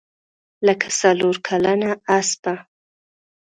[0.65, 2.53] لکه څلورکلنه اسپه.